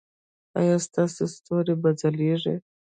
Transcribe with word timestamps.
ایا 0.59 0.75
ستاسو 0.87 1.23
ستوري 1.35 1.75
به 1.81 1.89
ځلیږي؟ 1.99 2.55